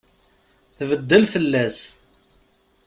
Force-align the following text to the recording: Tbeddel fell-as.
Tbeddel 0.77 1.23
fell-as. 1.33 1.79